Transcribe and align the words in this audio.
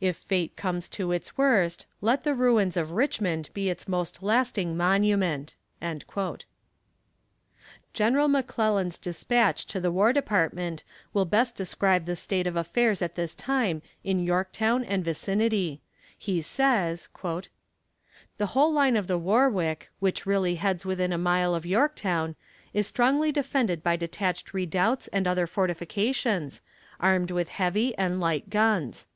If 0.00 0.16
fate 0.16 0.56
comes 0.56 0.88
to 0.88 1.12
its 1.12 1.38
worst, 1.38 1.86
let 2.00 2.24
the 2.24 2.34
ruins 2.34 2.76
of 2.76 2.90
Richmond 2.90 3.50
be 3.54 3.70
its 3.70 3.86
most 3.86 4.20
lasting 4.20 4.76
monument." 4.76 5.54
General 7.92 8.26
McClellan's 8.26 8.98
despatch 8.98 9.64
to 9.66 9.78
the 9.80 9.92
War 9.92 10.12
Department 10.12 10.82
will 11.14 11.24
best 11.24 11.54
describe 11.54 12.04
the 12.06 12.16
state 12.16 12.48
of 12.48 12.56
affairs 12.56 13.00
at 13.00 13.14
this 13.14 13.32
time 13.32 13.80
in 14.02 14.18
Yorktown 14.18 14.82
and 14.82 15.04
vicinity; 15.04 15.80
he 16.18 16.42
says: 16.42 17.08
"The 18.38 18.46
whole 18.46 18.72
line 18.72 18.96
of 18.96 19.06
the 19.06 19.18
Warwick, 19.18 19.88
which 20.00 20.26
really 20.26 20.56
heads 20.56 20.84
within 20.84 21.12
a 21.12 21.16
mile 21.16 21.54
of 21.54 21.64
Yorktown, 21.64 22.34
is 22.74 22.88
strongly 22.88 23.30
defended 23.30 23.84
by 23.84 23.94
detached 23.94 24.52
redoubts 24.52 25.06
and 25.12 25.28
other 25.28 25.46
fortifications, 25.46 26.60
armed 26.98 27.30
with 27.30 27.50
heavy 27.50 27.96
and 27.96 28.18
light 28.18 28.50
guns. 28.50 29.06